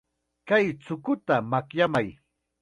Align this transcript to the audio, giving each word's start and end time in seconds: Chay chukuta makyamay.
Chay 0.47 0.65
chukuta 0.85 1.35
makyamay. 1.51 2.07